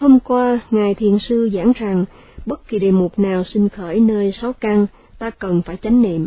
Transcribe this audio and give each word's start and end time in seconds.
Hôm 0.00 0.20
qua, 0.20 0.60
Ngài 0.70 0.94
Thiền 0.94 1.18
Sư 1.18 1.50
giảng 1.54 1.72
rằng, 1.76 2.04
bất 2.46 2.68
kỳ 2.68 2.78
đề 2.78 2.90
mục 2.90 3.18
nào 3.18 3.44
sinh 3.44 3.68
khởi 3.68 4.00
nơi 4.00 4.32
sáu 4.32 4.52
căn, 4.52 4.86
ta 5.18 5.30
cần 5.30 5.62
phải 5.62 5.76
chánh 5.76 6.02
niệm. 6.02 6.26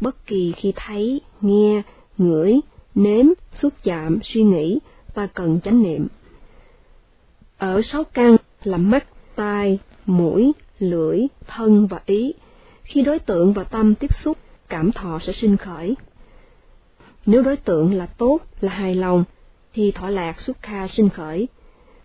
Bất 0.00 0.26
kỳ 0.26 0.52
khi 0.56 0.72
thấy, 0.76 1.20
nghe, 1.40 1.82
ngửi, 2.18 2.60
nếm, 2.94 3.26
xúc 3.60 3.72
chạm, 3.82 4.18
suy 4.22 4.42
nghĩ, 4.42 4.78
ta 5.14 5.26
cần 5.26 5.60
chánh 5.60 5.82
niệm. 5.82 6.06
Ở 7.58 7.82
sáu 7.82 8.04
căn 8.04 8.36
là 8.64 8.76
mắt, 8.76 9.06
tai, 9.36 9.78
mũi, 10.06 10.52
lưỡi, 10.78 11.20
thân 11.46 11.86
và 11.86 12.00
ý. 12.06 12.34
Khi 12.82 13.02
đối 13.02 13.18
tượng 13.18 13.52
và 13.52 13.64
tâm 13.64 13.94
tiếp 13.94 14.10
xúc, 14.22 14.38
cảm 14.68 14.92
thọ 14.92 15.18
sẽ 15.22 15.32
sinh 15.32 15.56
khởi. 15.56 15.94
Nếu 17.26 17.42
đối 17.42 17.56
tượng 17.56 17.94
là 17.94 18.06
tốt, 18.06 18.38
là 18.60 18.72
hài 18.72 18.94
lòng, 18.94 19.24
thì 19.74 19.90
thọ 19.92 20.08
lạc 20.08 20.40
xuất 20.40 20.62
kha 20.62 20.88
sinh 20.88 21.08
khởi. 21.08 21.48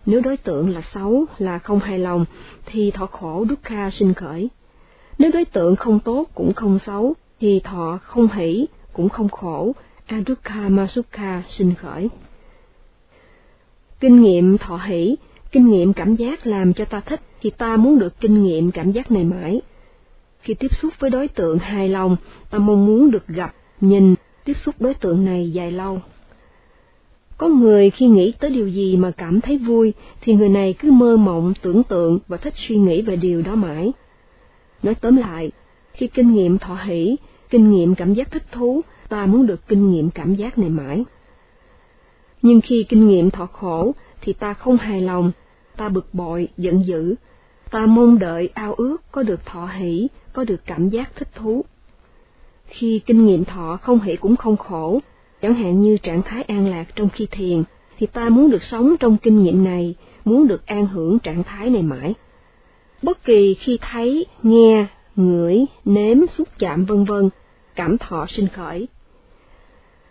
Nếu 0.06 0.20
đối 0.20 0.36
tượng 0.36 0.70
là 0.70 0.82
xấu, 0.94 1.24
là 1.38 1.58
không 1.58 1.78
hài 1.78 1.98
lòng, 1.98 2.24
thì 2.66 2.90
thọ 2.90 3.06
khổ 3.06 3.44
đúc 3.48 3.58
kha 3.62 3.90
sinh 3.90 4.14
khởi. 4.14 4.48
Nếu 5.18 5.30
đối 5.32 5.44
tượng 5.44 5.76
không 5.76 6.00
tốt 6.00 6.26
cũng 6.34 6.52
không 6.52 6.78
xấu, 6.86 7.14
thì 7.40 7.60
thọ 7.60 7.98
không 8.02 8.28
hỷ 8.28 8.66
cũng 8.92 9.08
không 9.08 9.28
khổ, 9.28 9.72
adukha 10.06 10.68
masukha 10.68 11.42
sinh 11.48 11.74
khởi. 11.74 12.08
Kinh 14.00 14.22
nghiệm 14.22 14.58
thọ 14.58 14.76
hỷ, 14.76 15.16
kinh 15.52 15.68
nghiệm 15.68 15.92
cảm 15.92 16.16
giác 16.16 16.46
làm 16.46 16.74
cho 16.74 16.84
ta 16.84 17.00
thích 17.00 17.20
thì 17.40 17.50
ta 17.50 17.76
muốn 17.76 17.98
được 17.98 18.20
kinh 18.20 18.44
nghiệm 18.44 18.70
cảm 18.70 18.90
giác 18.90 19.10
này 19.10 19.24
mãi. 19.24 19.60
Khi 20.40 20.54
tiếp 20.54 20.74
xúc 20.82 20.92
với 20.98 21.10
đối 21.10 21.28
tượng 21.28 21.58
hài 21.58 21.88
lòng, 21.88 22.16
ta 22.50 22.58
mong 22.58 22.86
muốn 22.86 23.10
được 23.10 23.26
gặp, 23.26 23.54
nhìn, 23.80 24.14
tiếp 24.44 24.56
xúc 24.64 24.74
đối 24.78 24.94
tượng 24.94 25.24
này 25.24 25.50
dài 25.50 25.72
lâu. 25.72 26.00
Có 27.40 27.48
người 27.48 27.90
khi 27.90 28.06
nghĩ 28.06 28.32
tới 28.40 28.50
điều 28.50 28.68
gì 28.68 28.96
mà 28.96 29.10
cảm 29.10 29.40
thấy 29.40 29.58
vui, 29.58 29.92
thì 30.20 30.34
người 30.34 30.48
này 30.48 30.74
cứ 30.78 30.90
mơ 30.90 31.16
mộng, 31.16 31.52
tưởng 31.62 31.82
tượng 31.82 32.18
và 32.28 32.36
thích 32.36 32.54
suy 32.56 32.76
nghĩ 32.76 33.02
về 33.02 33.16
điều 33.16 33.42
đó 33.42 33.54
mãi. 33.54 33.92
Nói 34.82 34.94
tóm 34.94 35.16
lại, 35.16 35.50
khi 35.92 36.06
kinh 36.06 36.32
nghiệm 36.32 36.58
thọ 36.58 36.74
hỷ, 36.74 37.16
kinh 37.50 37.70
nghiệm 37.70 37.94
cảm 37.94 38.14
giác 38.14 38.30
thích 38.30 38.42
thú, 38.52 38.80
ta 39.08 39.26
muốn 39.26 39.46
được 39.46 39.68
kinh 39.68 39.90
nghiệm 39.90 40.10
cảm 40.10 40.34
giác 40.34 40.58
này 40.58 40.68
mãi. 40.70 41.04
Nhưng 42.42 42.60
khi 42.60 42.84
kinh 42.88 43.08
nghiệm 43.08 43.30
thọ 43.30 43.46
khổ, 43.46 43.92
thì 44.20 44.32
ta 44.32 44.54
không 44.54 44.76
hài 44.76 45.00
lòng, 45.00 45.32
ta 45.76 45.88
bực 45.88 46.14
bội, 46.14 46.48
giận 46.56 46.86
dữ, 46.86 47.14
ta 47.70 47.86
mong 47.86 48.18
đợi 48.18 48.50
ao 48.54 48.74
ước 48.74 48.96
có 49.12 49.22
được 49.22 49.46
thọ 49.46 49.66
hỷ, 49.66 50.08
có 50.32 50.44
được 50.44 50.60
cảm 50.66 50.88
giác 50.88 51.16
thích 51.16 51.34
thú. 51.34 51.64
Khi 52.66 53.00
kinh 53.06 53.24
nghiệm 53.24 53.44
thọ 53.44 53.78
không 53.82 54.00
hỷ 54.00 54.16
cũng 54.16 54.36
không 54.36 54.56
khổ, 54.56 55.00
chẳng 55.42 55.54
hạn 55.54 55.80
như 55.80 55.98
trạng 55.98 56.22
thái 56.22 56.42
an 56.42 56.66
lạc 56.66 56.84
trong 56.96 57.08
khi 57.08 57.26
thiền, 57.30 57.62
thì 57.98 58.06
ta 58.06 58.28
muốn 58.28 58.50
được 58.50 58.62
sống 58.62 58.96
trong 59.00 59.16
kinh 59.16 59.42
nghiệm 59.42 59.64
này, 59.64 59.94
muốn 60.24 60.48
được 60.48 60.66
an 60.66 60.86
hưởng 60.86 61.18
trạng 61.18 61.42
thái 61.42 61.70
này 61.70 61.82
mãi. 61.82 62.14
Bất 63.02 63.24
kỳ 63.24 63.54
khi 63.54 63.78
thấy, 63.80 64.26
nghe, 64.42 64.86
ngửi, 65.16 65.66
nếm, 65.84 66.26
xúc 66.26 66.48
chạm 66.58 66.84
vân 66.84 67.04
vân, 67.04 67.30
cảm 67.74 67.98
thọ 67.98 68.26
sinh 68.28 68.48
khởi. 68.48 68.88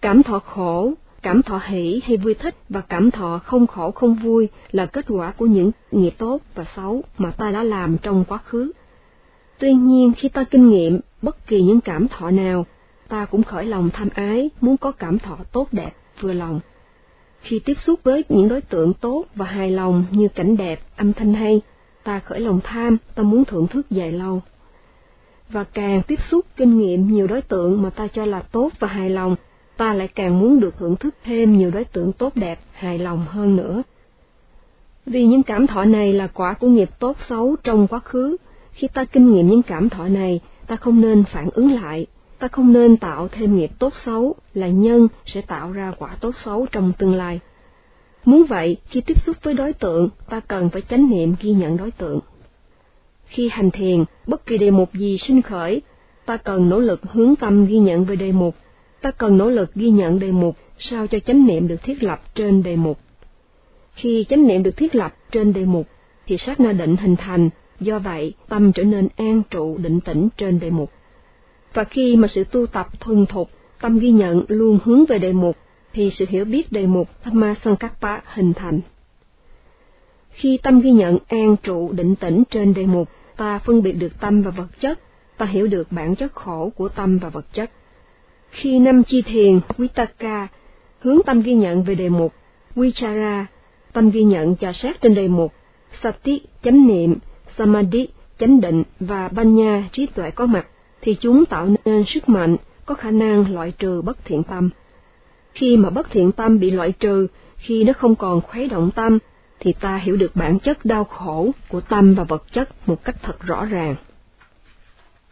Cảm 0.02 0.24
thọ 0.24 0.40
khổ, 0.40 0.94
cảm 1.22 1.44
thọ 1.44 1.62
hỷ 1.68 2.02
hay 2.04 2.18
vui 2.18 2.34
thích 2.34 2.56
và 2.70 2.82
cảm 2.82 3.12
thọ 3.12 3.40
không 3.44 3.68
khổ 3.68 3.92
không 3.92 4.16
vui 4.16 4.50
là 4.72 4.86
kết 4.86 5.06
quả 5.08 5.32
của 5.32 5.46
những 5.46 5.72
nghiệp 5.92 6.14
tốt 6.18 6.42
và 6.56 6.66
xấu 6.76 7.04
mà 7.18 7.32
ta 7.32 7.52
đã 7.52 7.64
làm 7.64 7.98
trong 7.98 8.26
quá 8.28 8.38
khứ. 8.46 8.72
Tuy 9.60 9.74
nhiên 9.74 10.14
khi 10.18 10.30
ta 10.30 10.44
kinh 10.44 10.70
nghiệm 10.70 11.00
bất 11.22 11.48
kỳ 11.48 11.62
những 11.62 11.82
cảm 11.82 12.08
thọ 12.08 12.32
nào, 12.32 12.66
ta 13.10 13.26
cũng 13.26 13.44
khởi 13.44 13.66
lòng 13.66 13.90
tham 13.94 14.10
ái, 14.16 14.50
muốn 14.62 14.78
có 14.78 14.92
cảm 14.92 15.20
thọ 15.20 15.38
tốt 15.52 15.68
đẹp, 15.72 15.92
vừa 16.22 16.34
lòng. 16.34 16.60
Khi 17.42 17.60
tiếp 17.66 17.78
xúc 17.86 18.00
với 18.04 18.24
những 18.30 18.48
đối 18.48 18.62
tượng 18.62 18.94
tốt 18.94 19.26
và 19.36 19.46
hài 19.46 19.72
lòng 19.72 20.06
như 20.12 20.28
cảnh 20.28 20.58
đẹp, 20.58 20.80
âm 20.96 21.14
thanh 21.14 21.34
hay, 21.34 21.62
ta 22.04 22.20
khởi 22.20 22.40
lòng 22.40 22.60
tham, 22.64 22.98
ta 23.16 23.24
muốn 23.24 23.46
thưởng 23.46 23.68
thức 23.68 23.90
dài 23.90 24.12
lâu. 24.12 24.42
Và 25.50 25.64
càng 25.64 26.02
tiếp 26.08 26.20
xúc 26.32 26.46
kinh 26.58 26.78
nghiệm 26.78 27.08
nhiều 27.08 27.28
đối 27.28 27.42
tượng 27.42 27.82
mà 27.82 27.90
ta 27.90 28.08
cho 28.08 28.26
là 28.26 28.40
tốt 28.40 28.70
và 28.80 28.88
hài 28.88 29.10
lòng, 29.10 29.36
ta 29.78 29.94
lại 29.94 30.08
càng 30.08 30.40
muốn 30.40 30.60
được 30.60 30.78
hưởng 30.78 30.96
thức 30.96 31.16
thêm 31.24 31.58
nhiều 31.58 31.72
đối 31.72 31.84
tượng 31.84 32.12
tốt 32.12 32.36
đẹp, 32.36 32.60
hài 32.72 33.00
lòng 33.00 33.26
hơn 33.30 33.56
nữa. 33.56 33.84
Vì 35.06 35.26
những 35.26 35.44
cảm 35.44 35.68
thọ 35.68 35.84
này 35.84 36.14
là 36.14 36.28
quả 36.28 36.54
của 36.54 36.68
nghiệp 36.68 36.90
tốt 37.00 37.18
xấu 37.30 37.56
trong 37.64 37.88
quá 37.88 38.00
khứ, 38.00 38.38
khi 38.72 38.88
ta 38.88 39.06
kinh 39.06 39.32
nghiệm 39.32 39.48
những 39.48 39.62
cảm 39.62 39.90
thọ 39.90 40.08
này, 40.08 40.40
ta 40.68 40.76
không 40.76 41.02
nên 41.02 41.24
phản 41.24 41.50
ứng 41.54 41.72
lại, 41.74 42.08
ta 42.40 42.48
không 42.48 42.74
nên 42.74 42.98
tạo 42.98 43.28
thêm 43.28 43.56
nghiệp 43.56 43.72
tốt 43.80 43.94
xấu, 44.06 44.36
là 44.54 44.68
nhân 44.68 45.08
sẽ 45.26 45.42
tạo 45.42 45.72
ra 45.72 45.94
quả 46.00 46.16
tốt 46.22 46.36
xấu 46.44 46.66
trong 46.72 46.94
tương 46.98 47.14
lai. 47.14 47.40
Muốn 48.26 48.46
vậy, 48.46 48.78
khi 48.90 49.02
tiếp 49.02 49.22
xúc 49.26 49.38
với 49.44 49.54
đối 49.54 49.74
tượng, 49.74 50.10
ta 50.30 50.40
cần 50.40 50.70
phải 50.70 50.82
chánh 50.82 51.10
niệm 51.10 51.36
ghi 51.40 51.52
nhận 51.52 51.78
đối 51.78 51.92
tượng. 51.92 52.20
Khi 53.26 53.50
hành 53.50 53.72
thiền, 53.72 54.04
bất 54.28 54.46
kỳ 54.46 54.58
đề 54.58 54.72
mục 54.72 54.94
gì 54.94 55.18
sinh 55.18 55.42
khởi, 55.42 55.82
ta 56.26 56.38
cần 56.38 56.70
nỗ 56.70 56.80
lực 56.80 57.02
hướng 57.04 57.36
tâm 57.36 57.66
ghi 57.66 57.80
nhận 57.80 58.06
về 58.06 58.16
đề 58.16 58.32
mục, 58.32 58.56
ta 59.02 59.12
cần 59.12 59.38
nỗ 59.38 59.50
lực 59.50 59.74
ghi 59.76 59.90
nhận 59.90 60.20
đề 60.20 60.32
mục 60.32 60.56
sao 60.80 61.08
cho 61.08 61.20
chánh 61.20 61.48
niệm 61.48 61.68
được 61.68 61.84
thiết 61.84 62.04
lập 62.04 62.22
trên 62.36 62.64
đề 62.64 62.76
mục. 62.76 63.00
Khi 63.94 64.26
chánh 64.30 64.48
niệm 64.48 64.64
được 64.64 64.78
thiết 64.78 64.96
lập 64.96 65.16
trên 65.32 65.54
đề 65.54 65.66
mục, 65.66 65.88
thì 66.28 66.38
sát 66.38 66.60
na 66.60 66.72
định 66.72 66.96
hình 66.96 67.16
thành, 67.16 67.50
do 67.80 68.00
vậy 68.00 68.34
tâm 68.50 68.72
trở 68.72 68.84
nên 68.84 69.08
an 69.16 69.42
trụ 69.50 69.78
định 69.78 70.00
tĩnh 70.02 70.30
trên 70.38 70.60
đề 70.60 70.70
mục. 70.70 70.92
Và 71.74 71.84
khi 71.84 72.16
mà 72.16 72.28
sự 72.28 72.44
tu 72.44 72.66
tập 72.66 72.88
thuần 73.00 73.26
thục, 73.26 73.50
tâm 73.82 74.00
ghi 74.00 74.12
nhận 74.12 74.44
luôn 74.48 74.80
hướng 74.84 75.06
về 75.06 75.20
đề 75.20 75.34
mục, 75.34 75.58
thì 75.94 76.12
sự 76.12 76.26
hiểu 76.30 76.46
biết 76.46 76.72
đề 76.72 76.88
mục 76.88 77.10
Thamma 77.24 77.56
Sankappa 77.64 78.20
hình 78.34 78.54
thành. 78.54 78.82
Khi 80.30 80.58
tâm 80.64 80.80
ghi 80.80 80.92
nhận 80.92 81.18
an 81.28 81.56
trụ 81.64 81.92
định 81.92 82.16
tĩnh 82.16 82.44
trên 82.50 82.74
đề 82.74 82.86
mục, 82.86 83.10
ta 83.38 83.60
phân 83.60 83.84
biệt 83.84 83.92
được 83.92 84.20
tâm 84.20 84.42
và 84.42 84.52
vật 84.52 84.68
chất, 84.80 85.00
ta 85.38 85.46
hiểu 85.46 85.68
được 85.68 85.92
bản 85.92 86.16
chất 86.16 86.36
khổ 86.36 86.72
của 86.76 86.90
tâm 86.90 87.18
và 87.18 87.30
vật 87.30 87.46
chất. 87.54 87.72
Khi 88.50 88.80
năm 88.80 89.04
chi 89.04 89.22
thiền 89.22 89.60
Vitaka 89.78 90.48
hướng 91.00 91.20
tâm 91.26 91.42
ghi 91.42 91.54
nhận 91.54 91.84
về 91.84 91.96
đề 91.96 92.10
mục 92.10 92.34
Vichara, 92.76 93.46
tâm 93.94 94.10
ghi 94.10 94.24
nhận 94.24 94.56
trà 94.56 94.74
sát 94.74 95.02
trên 95.02 95.16
đề 95.16 95.28
mục 95.28 95.54
Sati 96.04 96.42
chánh 96.64 96.88
niệm, 96.88 97.16
Samadhi 97.58 98.08
chánh 98.40 98.62
định 98.62 98.84
và 99.00 99.28
Banya 99.28 99.84
trí 99.92 100.06
tuệ 100.06 100.32
có 100.32 100.46
mặt, 100.46 100.68
thì 101.02 101.18
chúng 101.20 101.46
tạo 101.46 101.68
nên 101.86 102.04
sức 102.06 102.30
mạnh 102.30 102.58
có 102.86 102.96
khả 102.96 103.12
năng 103.12 103.54
loại 103.54 103.72
trừ 103.72 104.02
bất 104.02 104.26
thiện 104.26 104.44
tâm. 104.44 104.70
Khi 105.54 105.78
mà 105.78 105.90
bất 105.90 106.12
thiện 106.12 106.32
tâm 106.32 106.60
bị 106.60 106.72
loại 106.72 106.92
trừ, 106.92 107.28
khi 107.56 107.84
nó 107.84 107.94
không 107.94 108.16
còn 108.16 108.42
khuấy 108.42 108.68
động 108.68 108.92
tâm, 108.96 109.18
thì 109.60 109.74
ta 109.74 109.98
hiểu 109.98 110.18
được 110.18 110.36
bản 110.36 110.60
chất 110.60 110.86
đau 110.86 111.04
khổ 111.04 111.52
của 111.70 111.82
tâm 111.82 112.14
và 112.16 112.24
vật 112.24 112.44
chất 112.52 112.90
một 112.90 113.04
cách 113.04 113.16
thật 113.22 113.40
rõ 113.42 113.66
ràng. 113.66 113.96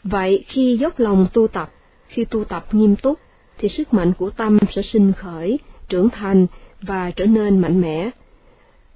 Vậy 0.04 0.44
khi 0.48 0.78
dốc 0.78 1.00
lòng 1.00 1.28
tu 1.34 1.48
tập, 1.48 1.72
khi 2.08 2.26
tu 2.26 2.44
tập 2.44 2.66
nghiêm 2.72 2.96
túc, 2.96 3.20
thì 3.58 3.70
sức 3.70 3.94
mạnh 3.94 4.14
của 4.18 4.30
tâm 4.30 4.60
sẽ 4.72 4.82
sinh 4.82 5.14
khởi, 5.14 5.60
trưởng 5.90 6.10
thành 6.10 6.48
và 6.82 7.12
trở 7.12 7.26
nên 7.26 7.60
mạnh 7.60 7.82
mẽ. 7.82 8.10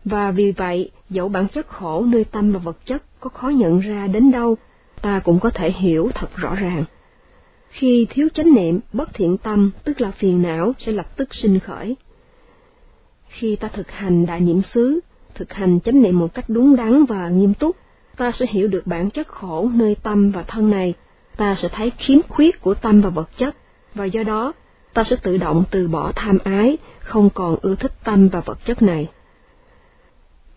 Và 0.06 0.32
vì 0.32 0.52
vậy, 0.52 0.92
dẫu 1.10 1.30
bản 1.30 1.48
chất 1.48 1.68
khổ 1.68 2.06
nơi 2.06 2.24
tâm 2.24 2.52
và 2.52 2.60
vật 2.60 2.78
chất 2.86 3.04
có 3.20 3.30
khó 3.30 3.50
nhận 3.50 3.80
ra 3.80 4.08
đến 4.08 4.32
đâu, 4.32 4.58
ta 5.02 5.20
cũng 5.20 5.40
có 5.40 5.50
thể 5.50 5.72
hiểu 5.72 6.10
thật 6.16 6.30
rõ 6.36 6.56
ràng. 6.56 6.86
Khi 7.70 8.08
thiếu 8.10 8.28
chánh 8.34 8.54
niệm, 8.54 8.80
bất 8.94 9.14
thiện 9.14 9.38
tâm, 9.38 9.72
tức 9.84 10.02
là 10.02 10.12
phiền 10.12 10.42
não 10.42 10.74
sẽ 10.80 10.92
lập 10.92 11.18
tức 11.18 11.36
sinh 11.36 11.60
khởi. 11.60 11.96
Khi 13.28 13.56
ta 13.56 13.68
thực 13.68 13.92
hành 13.92 14.26
đại 14.26 14.40
niệm 14.40 14.62
xứ, 14.74 15.00
thực 15.36 15.54
hành 15.54 15.80
chánh 15.80 16.02
niệm 16.02 16.20
một 16.20 16.34
cách 16.34 16.46
đúng 16.48 16.76
đắn 16.76 17.06
và 17.06 17.30
nghiêm 17.30 17.54
túc, 17.54 17.76
ta 18.18 18.32
sẽ 18.32 18.46
hiểu 18.50 18.68
được 18.68 18.88
bản 18.88 19.10
chất 19.10 19.28
khổ 19.28 19.70
nơi 19.74 19.96
tâm 20.04 20.32
và 20.32 20.44
thân 20.44 20.70
này, 20.70 20.94
ta 21.38 21.56
sẽ 21.56 21.68
thấy 21.68 21.92
khiếm 21.98 22.22
khuyết 22.30 22.62
của 22.62 22.74
tâm 22.74 23.02
và 23.02 23.10
vật 23.10 23.30
chất, 23.38 23.56
và 23.96 24.06
do 24.06 24.24
đó 24.24 24.54
ta 24.94 25.04
sẽ 25.04 25.16
tự 25.24 25.38
động 25.38 25.64
từ 25.72 25.88
bỏ 25.88 26.12
tham 26.16 26.38
ái, 26.44 26.78
không 27.00 27.30
còn 27.30 27.56
ưa 27.62 27.76
thích 27.76 27.94
tâm 28.04 28.30
và 28.30 28.40
vật 28.40 28.58
chất 28.66 28.82
này. 28.82 29.08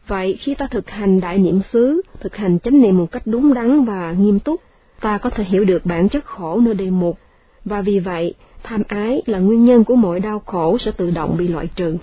Vậy 0.06 0.38
khi 0.40 0.54
ta 0.54 0.66
thực 0.66 0.90
hành 0.90 1.20
đại 1.20 1.38
niệm 1.38 1.60
xứ, 1.72 2.02
thực 2.20 2.36
hành 2.36 2.58
chánh 2.58 2.82
niệm 2.82 2.98
một 2.98 3.06
cách 3.12 3.22
đúng 3.26 3.54
đắn 3.54 3.84
và 3.84 4.12
nghiêm 4.12 4.38
túc, 4.38 4.60
ta 5.00 5.18
có 5.18 5.30
thể 5.30 5.44
hiểu 5.44 5.64
được 5.64 5.86
bản 5.86 6.08
chất 6.08 6.24
khổ 6.24 6.60
nơi 6.60 6.74
đề 6.74 6.90
mục, 6.90 7.18
và 7.64 7.80
vì 7.80 7.98
vậy 7.98 8.34
tham 8.62 8.82
ái 8.88 9.22
là 9.26 9.38
nguyên 9.38 9.64
nhân 9.64 9.84
của 9.84 9.94
mọi 9.94 10.20
đau 10.20 10.38
khổ 10.38 10.78
sẽ 10.78 10.90
tự 10.90 11.10
động 11.10 11.36
bị 11.38 11.48
loại 11.48 11.66
trừ. 11.76 11.96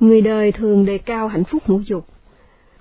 Người 0.00 0.20
đời 0.20 0.52
thường 0.52 0.84
đề 0.84 0.98
cao 0.98 1.28
hạnh 1.28 1.44
phúc 1.44 1.62
ngũ 1.66 1.80
dục, 1.80 2.06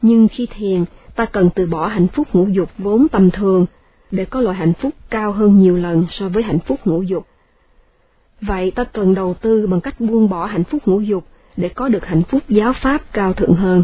nhưng 0.01 0.27
khi 0.27 0.45
thiền, 0.45 0.85
ta 1.15 1.25
cần 1.25 1.49
từ 1.55 1.65
bỏ 1.65 1.87
hạnh 1.87 2.07
phúc 2.07 2.27
ngũ 2.33 2.47
dục 2.47 2.69
vốn 2.77 3.07
tầm 3.11 3.31
thường 3.31 3.65
để 4.11 4.25
có 4.25 4.41
loại 4.41 4.57
hạnh 4.57 4.73
phúc 4.73 4.93
cao 5.09 5.31
hơn 5.31 5.59
nhiều 5.59 5.77
lần 5.77 6.05
so 6.11 6.29
với 6.29 6.43
hạnh 6.43 6.59
phúc 6.59 6.79
ngũ 6.85 7.01
dục. 7.01 7.27
Vậy 8.41 8.71
ta 8.71 8.83
cần 8.83 9.13
đầu 9.13 9.33
tư 9.33 9.67
bằng 9.67 9.81
cách 9.81 9.99
buông 9.99 10.29
bỏ 10.29 10.45
hạnh 10.45 10.63
phúc 10.63 10.81
ngũ 10.85 10.99
dục 10.99 11.23
để 11.57 11.69
có 11.69 11.87
được 11.87 12.05
hạnh 12.05 12.23
phúc 12.23 12.43
giáo 12.49 12.73
pháp 12.73 13.13
cao 13.13 13.33
thượng 13.33 13.53
hơn. 13.53 13.83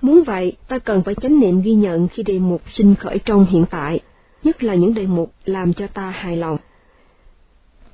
Muốn 0.00 0.22
vậy, 0.22 0.56
ta 0.68 0.78
cần 0.78 1.02
phải 1.02 1.14
chánh 1.14 1.40
niệm 1.40 1.60
ghi 1.60 1.74
nhận 1.74 2.08
khi 2.08 2.22
đề 2.22 2.38
mục 2.38 2.62
sinh 2.74 2.94
khởi 2.94 3.18
trong 3.18 3.46
hiện 3.46 3.64
tại, 3.70 4.00
nhất 4.42 4.62
là 4.62 4.74
những 4.74 4.94
đề 4.94 5.06
mục 5.06 5.32
làm 5.44 5.72
cho 5.72 5.86
ta 5.86 6.10
hài 6.10 6.36
lòng. 6.36 6.56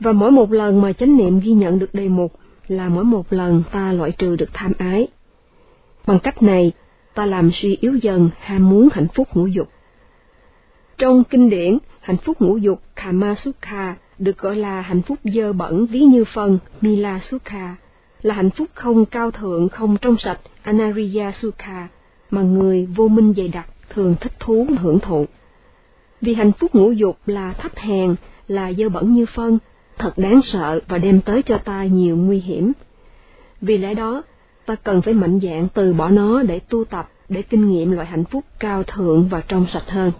Và 0.01 0.13
mỗi 0.13 0.31
một 0.31 0.53
lần 0.53 0.81
mà 0.81 0.93
chánh 0.93 1.17
niệm 1.17 1.41
ghi 1.41 1.53
nhận 1.53 1.79
được 1.79 1.95
đề 1.95 2.09
mục 2.09 2.33
là 2.69 2.89
mỗi 2.89 3.05
một 3.05 3.33
lần 3.33 3.63
ta 3.73 3.93
loại 3.93 4.13
trừ 4.13 4.37
được 4.37 4.49
tham 4.53 4.73
ái. 4.79 5.09
Bằng 6.07 6.19
cách 6.19 6.43
này, 6.43 6.73
ta 7.15 7.27
làm 7.27 7.51
suy 7.53 7.77
yếu 7.81 7.95
dần 7.95 8.31
ham 8.41 8.71
muốn 8.71 8.89
hạnh 8.93 9.09
phúc 9.15 9.29
ngũ 9.35 9.47
dục. 9.47 9.69
Trong 10.99 11.25
kinh 11.25 11.51
điển, 11.51 11.79
hạnh 12.01 12.17
phúc 12.17 12.37
ngũ 12.41 12.57
dục 12.57 12.83
Kama 12.97 13.35
Sukha 13.35 13.97
được 14.19 14.39
gọi 14.39 14.57
là 14.57 14.81
hạnh 14.81 15.03
phúc 15.03 15.19
dơ 15.25 15.53
bẩn 15.53 15.87
ví 15.87 16.01
như 16.01 16.25
phần 16.35 16.59
Mila 16.81 17.21
Sukha, 17.23 17.77
là 18.23 18.35
hạnh 18.35 18.51
phúc 18.51 18.69
không 18.75 19.07
cao 19.07 19.31
thượng 19.31 19.69
không 19.69 19.97
trong 19.97 20.19
sạch 20.19 20.41
Anariya 20.63 21.33
Sukha 21.33 21.89
mà 22.31 22.43
người 22.43 22.87
vô 22.87 23.09
minh 23.09 23.35
dày 23.37 23.49
đặc 23.49 23.67
thường 23.91 24.15
thích 24.21 24.33
thú 24.41 24.67
hưởng 24.79 25.01
thụ. 25.01 25.27
Vì 26.21 26.35
hạnh 26.35 26.53
phúc 26.53 26.75
ngũ 26.75 26.93
dục 26.93 27.19
là 27.27 27.53
thấp 27.53 27.77
hèn, 27.77 28.15
là 28.49 28.73
dơ 28.73 28.89
bẩn 28.89 29.13
như 29.13 29.27
phân, 29.27 29.59
thật 29.99 30.13
đáng 30.17 30.43
sợ 30.43 30.81
và 30.89 30.99
đem 30.99 31.21
tới 31.21 31.43
cho 31.43 31.59
ta 31.59 31.85
nhiều 31.85 32.17
nguy 32.17 32.41
hiểm. 32.41 32.73
Vì 33.61 33.79
lẽ 33.79 33.95
đó, 33.95 34.23
ta 34.67 34.75
cần 34.75 35.03
phải 35.03 35.15
mạnh 35.15 35.41
dạn 35.43 35.69
từ 35.75 35.93
bỏ 35.93 36.09
nó 36.09 36.43
để 36.43 36.59
tu 36.59 36.85
tập, 36.85 37.11
để 37.29 37.43
kinh 37.43 37.71
nghiệm 37.71 37.91
loại 37.91 38.07
hạnh 38.07 38.25
phúc 38.25 38.45
cao 38.59 38.83
thượng 38.83 39.29
và 39.29 39.41
trong 39.41 39.67
sạch 39.67 39.91
hơn. 39.91 40.13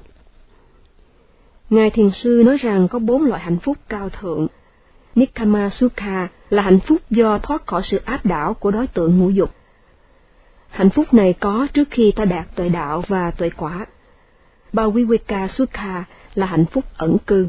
Ngài 1.71 1.91
Thiền 1.91 2.11
Sư 2.11 2.43
nói 2.47 2.57
rằng 2.57 2.89
có 2.89 2.99
bốn 2.99 3.23
loại 3.23 3.43
hạnh 3.43 3.59
phúc 3.59 3.77
cao 3.89 4.09
thượng. 4.09 4.47
Nikama 5.15 5.71
Sukha 5.71 6.29
là 6.51 6.63
hạnh 6.63 6.81
phúc 6.81 6.99
do 7.11 7.39
thoát 7.39 7.67
khỏi 7.67 7.83
sự 7.85 8.01
áp 8.05 8.27
đảo 8.27 8.55
của 8.55 8.71
đối 8.71 8.87
tượng 8.87 9.19
ngũ 9.19 9.31
dục. 9.31 9.51
Hạnh 10.69 10.91
phúc 10.91 11.15
này 11.15 11.33
có 11.33 11.67
trước 11.75 11.89
khi 11.91 12.13
ta 12.13 12.25
đạt 12.25 12.57
tuệ 12.57 12.69
đạo 12.69 13.03
và 13.09 13.31
tuệ 13.31 13.51
quả. 13.51 13.87
Bhaviveka 14.73 15.49
Sukha 15.49 16.05
là 16.35 16.47
hạnh 16.47 16.65
phúc 16.65 16.85
ẩn 16.97 17.17
cư. 17.27 17.49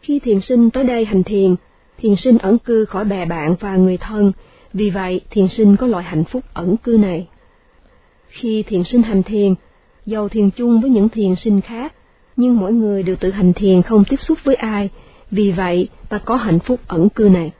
Khi 0.00 0.18
thiền 0.18 0.40
sinh 0.40 0.70
tới 0.70 0.84
đây 0.84 1.04
hành 1.04 1.22
thiền, 1.22 1.56
thiền 1.98 2.16
sinh 2.16 2.38
ẩn 2.38 2.58
cư 2.58 2.84
khỏi 2.84 3.04
bè 3.04 3.24
bạn 3.24 3.54
và 3.60 3.76
người 3.76 3.96
thân, 3.96 4.32
vì 4.72 4.90
vậy 4.90 5.20
thiền 5.30 5.48
sinh 5.48 5.76
có 5.76 5.86
loại 5.86 6.04
hạnh 6.04 6.24
phúc 6.24 6.44
ẩn 6.54 6.76
cư 6.76 6.96
này. 7.00 7.28
Khi 8.28 8.62
thiền 8.62 8.84
sinh 8.84 9.02
hành 9.02 9.22
thiền, 9.22 9.54
dầu 10.06 10.28
thiền 10.28 10.50
chung 10.50 10.80
với 10.80 10.90
những 10.90 11.08
thiền 11.08 11.36
sinh 11.36 11.60
khác, 11.60 11.94
nhưng 12.36 12.56
mỗi 12.56 12.72
người 12.72 13.02
đều 13.02 13.16
tự 13.16 13.30
hành 13.30 13.52
thiền 13.52 13.82
không 13.82 14.04
tiếp 14.04 14.16
xúc 14.16 14.38
với 14.44 14.54
ai, 14.54 14.90
vì 15.30 15.52
vậy 15.52 15.88
ta 16.08 16.18
có 16.18 16.36
hạnh 16.36 16.58
phúc 16.58 16.80
ẩn 16.86 17.08
cư 17.08 17.28
này. 17.28 17.52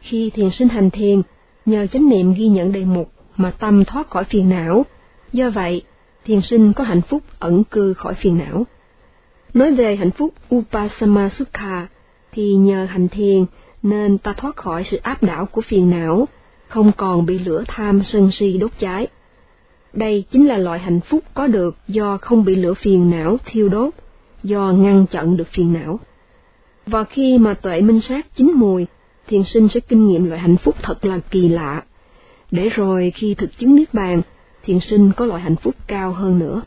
Khi 0.00 0.30
thiền 0.30 0.50
sinh 0.50 0.68
hành 0.68 0.90
thiền, 0.90 1.22
nhờ 1.66 1.86
chánh 1.86 2.08
niệm 2.08 2.34
ghi 2.34 2.48
nhận 2.48 2.72
đề 2.72 2.84
mục 2.84 3.12
mà 3.36 3.50
tâm 3.50 3.84
thoát 3.84 4.10
khỏi 4.10 4.24
phiền 4.24 4.48
não, 4.48 4.86
do 5.32 5.50
vậy 5.50 5.82
thiền 6.24 6.40
sinh 6.40 6.72
có 6.72 6.84
hạnh 6.84 7.02
phúc 7.02 7.22
ẩn 7.38 7.64
cư 7.64 7.94
khỏi 7.94 8.14
phiền 8.14 8.38
não. 8.38 8.66
Nói 9.54 9.74
về 9.74 9.96
hạnh 9.96 10.10
phúc 10.10 10.34
Upasama 10.54 11.28
Sukha, 11.28 11.86
thì 12.32 12.54
nhờ 12.54 12.84
hành 12.84 13.08
thiền 13.08 13.44
nên 13.82 14.18
ta 14.18 14.32
thoát 14.32 14.56
khỏi 14.56 14.84
sự 14.84 14.96
áp 14.96 15.22
đảo 15.22 15.46
của 15.46 15.60
phiền 15.60 15.90
não, 15.90 16.28
không 16.68 16.92
còn 16.96 17.26
bị 17.26 17.38
lửa 17.38 17.64
tham 17.68 18.04
sân 18.04 18.30
si 18.32 18.58
đốt 18.58 18.70
cháy. 18.78 19.06
Đây 19.92 20.24
chính 20.30 20.46
là 20.46 20.58
loại 20.58 20.78
hạnh 20.78 21.00
phúc 21.00 21.24
có 21.34 21.46
được 21.46 21.76
do 21.88 22.18
không 22.20 22.44
bị 22.44 22.54
lửa 22.54 22.74
phiền 22.74 23.10
não 23.10 23.36
thiêu 23.44 23.68
đốt, 23.68 23.94
do 24.42 24.72
ngăn 24.72 25.06
chặn 25.06 25.36
được 25.36 25.48
phiền 25.52 25.72
não. 25.72 26.00
Và 26.90 27.04
khi 27.04 27.38
mà 27.38 27.54
tuệ 27.54 27.80
minh 27.80 28.00
sát 28.00 28.26
chín 28.36 28.52
mùi, 28.54 28.86
thiền 29.26 29.44
sinh 29.44 29.68
sẽ 29.68 29.80
kinh 29.80 30.06
nghiệm 30.06 30.24
loại 30.24 30.40
hạnh 30.40 30.56
phúc 30.56 30.76
thật 30.82 31.04
là 31.04 31.18
kỳ 31.30 31.48
lạ. 31.48 31.82
Để 32.50 32.68
rồi 32.68 33.12
khi 33.14 33.34
thực 33.34 33.58
chứng 33.58 33.76
Niết 33.76 33.94
Bàn, 33.94 34.22
thiền 34.62 34.80
sinh 34.80 35.12
có 35.16 35.26
loại 35.26 35.42
hạnh 35.42 35.56
phúc 35.56 35.74
cao 35.86 36.12
hơn 36.12 36.38
nữa. 36.38 36.62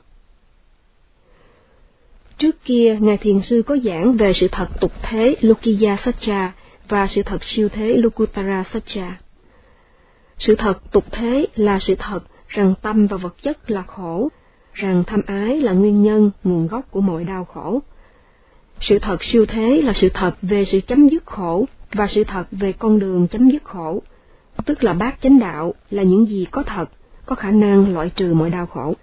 Trước 2.37 2.65
kia, 2.65 2.97
Ngài 3.01 3.17
Thiền 3.17 3.41
Sư 3.41 3.61
có 3.61 3.77
giảng 3.83 4.13
về 4.13 4.33
sự 4.33 4.47
thật 4.51 4.67
tục 4.79 4.91
thế 5.01 5.35
Lokiya 5.41 5.97
Satcha 6.03 6.51
và 6.89 7.07
sự 7.07 7.23
thật 7.23 7.43
siêu 7.43 7.69
thế 7.69 7.97
Lokutara 7.97 8.63
Satcha. 8.73 9.17
Sự 10.37 10.55
thật 10.55 10.91
tục 10.91 11.05
thế 11.11 11.47
là 11.55 11.79
sự 11.79 11.95
thật 11.99 12.19
rằng 12.47 12.73
tâm 12.81 13.07
và 13.07 13.17
vật 13.17 13.35
chất 13.43 13.71
là 13.71 13.81
khổ, 13.81 14.29
rằng 14.73 15.03
tham 15.07 15.21
ái 15.25 15.59
là 15.59 15.71
nguyên 15.71 16.01
nhân, 16.01 16.31
nguồn 16.43 16.67
gốc 16.67 16.91
của 16.91 17.01
mọi 17.01 17.23
đau 17.23 17.45
khổ. 17.45 17.79
Sự 18.81 18.99
thật 18.99 19.23
siêu 19.23 19.45
thế 19.45 19.81
là 19.81 19.93
sự 19.93 20.09
thật 20.13 20.31
về 20.41 20.65
sự 20.65 20.81
chấm 20.81 21.07
dứt 21.07 21.25
khổ 21.25 21.65
và 21.93 22.07
sự 22.07 22.23
thật 22.23 22.47
về 22.51 22.73
con 22.73 22.99
đường 22.99 23.27
chấm 23.27 23.49
dứt 23.49 23.63
khổ, 23.63 24.01
tức 24.65 24.83
là 24.83 24.93
bát 24.93 25.21
chánh 25.21 25.39
đạo 25.39 25.73
là 25.89 26.03
những 26.03 26.25
gì 26.25 26.45
có 26.51 26.63
thật, 26.63 26.85
có 27.25 27.35
khả 27.35 27.51
năng 27.51 27.93
loại 27.93 28.09
trừ 28.15 28.33
mọi 28.33 28.49
đau 28.49 28.65
khổ. 28.65 28.93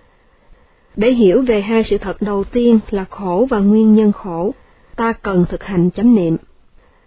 Để 0.97 1.13
hiểu 1.13 1.43
về 1.43 1.61
hai 1.61 1.85
sự 1.85 1.99
thật 1.99 2.23
đầu 2.23 2.45
tiên 2.45 2.79
là 2.91 3.05
khổ 3.05 3.47
và 3.51 3.59
nguyên 3.59 3.95
nhân 3.95 4.13
khổ, 4.13 4.55
ta 4.97 5.13
cần 5.13 5.45
thực 5.49 5.65
hành 5.65 5.91
chánh 5.91 6.15
niệm. 6.15 6.37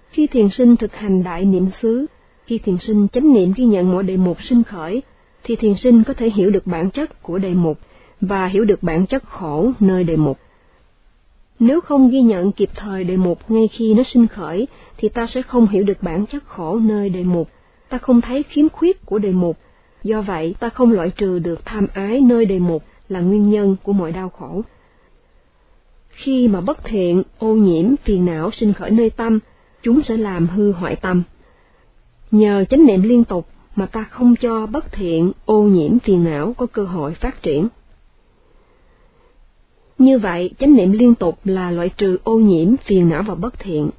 Khi 0.10 0.28
thiền 0.28 0.50
sinh 0.50 0.76
thực 0.76 0.96
hành 0.96 1.24
đại 1.24 1.46
niệm 1.46 1.68
xứ, 1.82 2.06
khi 2.46 2.58
thiền 2.58 2.78
sinh 2.78 3.08
chánh 3.08 3.34
niệm 3.34 3.54
ghi 3.56 3.66
nhận 3.66 3.92
mọi 3.92 4.04
đề 4.04 4.18
mục 4.18 4.44
sinh 4.44 4.64
khởi, 4.64 5.02
thì 5.44 5.56
thiền 5.56 5.76
sinh 5.76 6.04
có 6.04 6.14
thể 6.14 6.30
hiểu 6.30 6.50
được 6.50 6.68
bản 6.68 6.92
chất 6.92 7.24
của 7.24 7.38
đề 7.38 7.54
mục 7.54 7.78
và 8.22 8.48
hiểu 8.48 8.66
được 8.66 8.84
bản 8.84 9.06
chất 9.06 9.24
khổ 9.24 9.72
nơi 9.80 10.04
đề 10.04 10.16
mục. 10.16 10.38
Nếu 11.62 11.82
không 11.82 12.10
ghi 12.10 12.22
nhận 12.22 12.52
kịp 12.52 12.70
thời 12.76 13.04
đề 13.04 13.18
mục 13.18 13.52
ngay 13.52 13.68
khi 13.68 13.94
nó 13.94 14.04
sinh 14.04 14.28
khởi, 14.28 14.68
thì 14.98 15.10
ta 15.10 15.28
sẽ 15.28 15.42
không 15.42 15.68
hiểu 15.68 15.84
được 15.84 15.98
bản 16.04 16.26
chất 16.26 16.44
khổ 16.48 16.80
nơi 16.80 17.10
đề 17.10 17.24
mục, 17.24 17.50
ta 17.90 17.98
không 17.98 18.22
thấy 18.22 18.44
khiếm 18.44 18.70
khuyết 18.70 19.06
của 19.06 19.20
đề 19.20 19.32
mục, 19.32 19.58
do 20.04 20.22
vậy 20.22 20.56
ta 20.60 20.70
không 20.70 20.92
loại 20.92 21.10
trừ 21.10 21.40
được 21.40 21.66
tham 21.66 21.88
ái 21.94 22.22
nơi 22.22 22.46
đề 22.46 22.60
mục 22.60 22.84
là 23.10 23.20
nguyên 23.20 23.50
nhân 23.50 23.76
của 23.84 23.94
mọi 23.94 24.12
đau 24.12 24.30
khổ. 24.30 24.62
Khi 26.10 26.48
mà 26.48 26.62
bất 26.62 26.84
thiện, 26.84 27.24
ô 27.40 27.56
nhiễm, 27.56 27.96
phiền 28.04 28.26
não 28.26 28.52
sinh 28.52 28.74
khởi 28.74 28.92
nơi 28.92 29.10
tâm, 29.10 29.40
chúng 29.84 30.02
sẽ 30.08 30.18
làm 30.18 30.48
hư 30.48 30.72
hoại 30.72 30.96
tâm. 30.96 31.24
Nhờ 32.32 32.66
chánh 32.70 32.86
niệm 32.86 33.02
liên 33.02 33.24
tục 33.24 33.48
mà 33.76 33.86
ta 33.86 34.04
không 34.04 34.36
cho 34.36 34.66
bất 34.66 34.92
thiện, 34.92 35.32
ô 35.46 35.62
nhiễm 35.64 36.00
phiền 36.00 36.24
não 36.24 36.54
có 36.58 36.66
cơ 36.66 36.84
hội 36.84 37.14
phát 37.14 37.44
triển. 37.44 37.68
Như 40.02 40.20
vậy, 40.20 40.52
chánh 40.60 40.74
niệm 40.74 40.92
liên 40.92 41.16
tục 41.16 41.40
là 41.46 41.72
loại 41.72 41.90
trừ 41.90 42.18
ô 42.24 42.36
nhiễm, 42.36 42.78
phiền 42.78 43.10
não 43.10 43.24
và 43.24 43.36
bất 43.36 43.60
thiện. 43.60 43.90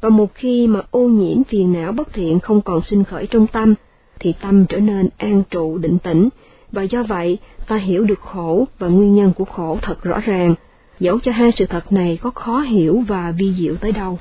Và 0.00 0.08
một 0.08 0.34
khi 0.34 0.66
mà 0.66 0.80
ô 0.90 1.00
nhiễm, 1.00 1.44
phiền 1.44 1.72
não, 1.72 1.92
bất 1.92 2.12
thiện 2.12 2.40
không 2.40 2.60
còn 2.60 2.82
sinh 2.82 3.04
khởi 3.04 3.26
trong 3.26 3.46
tâm, 3.46 3.74
thì 4.20 4.34
tâm 4.40 4.66
trở 4.66 4.78
nên 4.78 5.08
an 5.18 5.42
trụ 5.50 5.78
định 5.78 5.98
tĩnh, 5.98 6.28
và 6.72 6.82
do 6.82 7.02
vậy 7.02 7.38
ta 7.68 7.76
hiểu 7.76 8.04
được 8.04 8.20
khổ 8.20 8.64
và 8.78 8.88
nguyên 8.88 9.14
nhân 9.14 9.32
của 9.36 9.44
khổ 9.44 9.78
thật 9.82 10.02
rõ 10.02 10.20
ràng, 10.20 10.54
dẫu 11.00 11.18
cho 11.22 11.32
hai 11.32 11.50
sự 11.56 11.66
thật 11.66 11.92
này 11.92 12.18
có 12.22 12.30
khó 12.30 12.60
hiểu 12.60 13.02
và 13.08 13.34
vi 13.38 13.54
diệu 13.58 13.76
tới 13.76 13.92
đâu. 13.92 14.18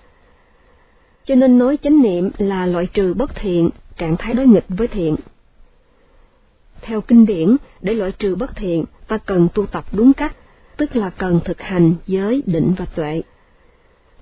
Cho 1.25 1.35
nên 1.35 1.57
nói 1.57 1.77
chánh 1.83 2.01
niệm 2.01 2.29
là 2.37 2.65
loại 2.65 2.87
trừ 2.93 3.13
bất 3.13 3.35
thiện, 3.35 3.69
trạng 3.97 4.17
thái 4.17 4.33
đối 4.33 4.47
nghịch 4.47 4.65
với 4.69 4.87
thiện. 4.87 5.15
Theo 6.81 7.01
kinh 7.01 7.25
điển, 7.25 7.55
để 7.81 7.93
loại 7.93 8.11
trừ 8.11 8.35
bất 8.35 8.55
thiện, 8.55 8.85
ta 9.07 9.17
cần 9.17 9.47
tu 9.53 9.65
tập 9.65 9.85
đúng 9.91 10.13
cách, 10.13 10.35
tức 10.83 10.95
là 10.95 11.09
cần 11.09 11.39
thực 11.45 11.61
hành 11.61 11.95
giới, 12.07 12.43
định 12.45 12.73
và 12.77 12.85
tuệ. 12.85 13.21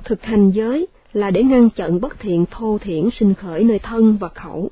Thực 0.03 0.23
hành 0.23 0.51
giới 0.51 0.87
là 1.13 1.31
để 1.31 1.43
ngăn 1.43 1.69
chặn 1.69 2.01
bất 2.01 2.19
thiện 2.19 2.45
thô 2.51 2.77
thiển 2.77 3.09
sinh 3.13 3.33
khởi 3.33 3.63
nơi 3.63 3.79
thân 3.79 4.17
và 4.19 4.27
khẩu. 4.27 4.69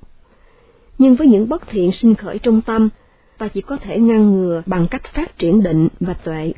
Nhưng 0.97 1.15
với 1.15 1.27
những 1.27 1.49
bất 1.49 1.67
thiện 1.67 1.91
sinh 1.91 2.15
khởi 2.15 2.39
trong 2.39 2.61
tâm, 2.61 2.89
ta 3.37 3.47
chỉ 3.47 3.61
có 3.61 3.77
thể 3.77 3.99
ngăn 3.99 4.31
ngừa 4.31 4.61
bằng 4.65 4.87
cách 4.91 5.13
phát 5.13 5.37
triển 5.37 5.63
định 5.63 5.87
và 5.99 6.13
tuệ. 6.13 6.53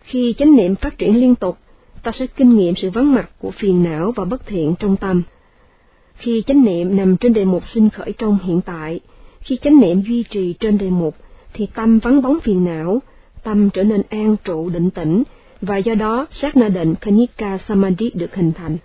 Khi 0.00 0.34
chánh 0.38 0.56
niệm 0.56 0.74
phát 0.74 0.98
triển 0.98 1.16
liên 1.16 1.34
tục, 1.34 1.58
ta 2.02 2.12
sẽ 2.12 2.26
kinh 2.26 2.56
nghiệm 2.56 2.76
sự 2.76 2.90
vắng 2.90 3.14
mặt 3.14 3.30
của 3.38 3.50
phiền 3.50 3.82
não 3.82 4.12
và 4.16 4.24
bất 4.24 4.46
thiện 4.46 4.74
trong 4.78 4.96
tâm. 4.96 5.22
Khi 6.14 6.42
chánh 6.46 6.64
niệm 6.64 6.96
nằm 6.96 7.16
trên 7.16 7.32
đề 7.32 7.44
mục 7.44 7.62
sinh 7.74 7.90
khởi 7.90 8.12
trong 8.18 8.38
hiện 8.42 8.60
tại, 8.60 9.00
khi 9.40 9.56
chánh 9.56 9.80
niệm 9.80 10.02
duy 10.02 10.22
trì 10.22 10.52
trên 10.52 10.78
đề 10.78 10.90
mục, 10.90 11.16
thì 11.52 11.66
tâm 11.74 11.98
vắng 11.98 12.22
bóng 12.22 12.40
phiền 12.40 12.64
não, 12.64 13.00
tâm 13.48 13.70
trở 13.70 13.84
nên 13.84 14.02
an 14.10 14.36
trụ 14.44 14.70
định 14.70 14.90
tĩnh, 14.90 15.22
và 15.60 15.76
do 15.76 15.94
đó 15.94 16.26
sát 16.30 16.56
na 16.56 16.68
định 16.68 16.94
Kanika 16.94 17.58
Samadhi 17.58 18.10
được 18.14 18.34
hình 18.34 18.52
thành. 18.52 18.76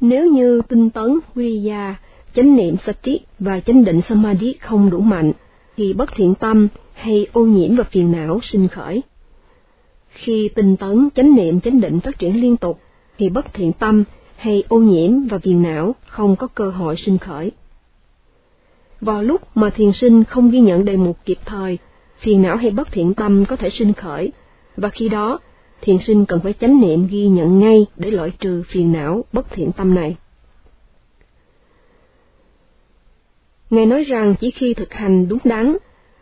Nếu 0.00 0.26
như 0.26 0.62
tinh 0.68 0.90
tấn 0.90 1.18
Viriya, 1.34 1.94
chánh 2.34 2.56
niệm 2.56 2.76
Sati 2.86 3.20
và 3.38 3.60
chánh 3.60 3.84
định 3.84 4.00
Samadhi 4.08 4.54
không 4.60 4.90
đủ 4.90 5.00
mạnh, 5.00 5.32
thì 5.76 5.92
bất 5.92 6.10
thiện 6.16 6.34
tâm 6.34 6.68
hay 6.92 7.26
ô 7.32 7.44
nhiễm 7.44 7.76
và 7.76 7.84
phiền 7.84 8.12
não 8.12 8.40
sinh 8.42 8.68
khởi. 8.68 9.02
Khi 10.08 10.50
tinh 10.54 10.76
tấn 10.76 11.08
chánh 11.14 11.34
niệm 11.34 11.60
chánh 11.60 11.80
định 11.80 12.00
phát 12.00 12.18
triển 12.18 12.40
liên 12.40 12.56
tục, 12.56 12.80
thì 13.18 13.28
bất 13.28 13.54
thiện 13.54 13.72
tâm 13.72 14.04
hay 14.36 14.64
ô 14.68 14.78
nhiễm 14.78 15.26
và 15.26 15.38
phiền 15.38 15.62
não 15.62 15.94
không 16.06 16.36
có 16.36 16.46
cơ 16.46 16.70
hội 16.70 16.96
sinh 16.96 17.18
khởi. 17.18 17.50
Vào 19.00 19.22
lúc 19.22 19.40
mà 19.54 19.70
thiền 19.70 19.92
sinh 19.92 20.24
không 20.24 20.50
ghi 20.50 20.60
nhận 20.60 20.84
đề 20.84 20.96
mục 20.96 21.16
kịp 21.24 21.38
thời, 21.44 21.78
phiền 22.24 22.42
não 22.42 22.56
hay 22.56 22.70
bất 22.70 22.92
thiện 22.92 23.14
tâm 23.14 23.44
có 23.44 23.56
thể 23.56 23.70
sinh 23.70 23.92
khởi, 23.92 24.32
và 24.76 24.88
khi 24.88 25.08
đó, 25.08 25.38
thiền 25.80 25.98
sinh 25.98 26.26
cần 26.26 26.40
phải 26.40 26.52
chánh 26.52 26.80
niệm 26.80 27.06
ghi 27.06 27.28
nhận 27.28 27.58
ngay 27.58 27.86
để 27.96 28.10
loại 28.10 28.30
trừ 28.30 28.62
phiền 28.68 28.92
não 28.92 29.24
bất 29.32 29.50
thiện 29.50 29.72
tâm 29.72 29.94
này. 29.94 30.16
Ngài 33.70 33.86
nói 33.86 34.04
rằng 34.04 34.34
chỉ 34.40 34.50
khi 34.50 34.74
thực 34.74 34.92
hành 34.92 35.28
đúng 35.28 35.38
đắn, 35.44 35.76